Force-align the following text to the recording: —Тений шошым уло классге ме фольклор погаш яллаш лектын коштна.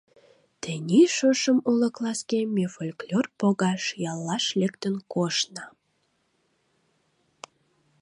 —Тений 0.61 1.07
шошым 1.15 1.57
уло 1.69 1.87
классге 1.97 2.41
ме 2.55 2.65
фольклор 2.73 3.25
погаш 3.39 3.83
яллаш 4.11 4.45
лектын 4.59 4.95
коштна. 5.13 5.65